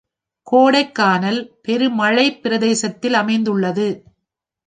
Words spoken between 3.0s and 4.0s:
அமைந்துள்ளது.